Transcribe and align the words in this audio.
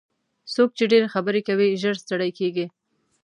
څوک 0.53 0.69
چې 0.77 0.83
ډېرې 0.91 1.07
خبرې 1.13 1.41
کوي 1.47 1.69
ژر 1.81 1.95
ستړي 2.03 2.31
کېږي. 2.39 2.65